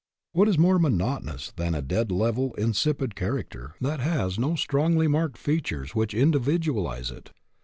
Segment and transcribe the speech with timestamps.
[0.31, 5.37] What is more monotonous than a dead level, insipid character, that has no strongly marked
[5.37, 7.29] features which individualize it?